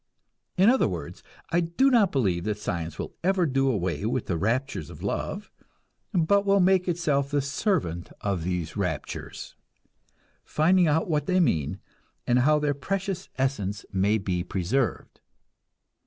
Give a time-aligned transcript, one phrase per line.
[0.57, 1.21] In other words,
[1.51, 5.51] I do not believe that science will ever do away with the raptures of love,
[6.11, 9.55] but will make itself the servant of these raptures,
[10.43, 11.79] finding out what they mean,
[12.25, 15.21] and how their precious essence may be preserved.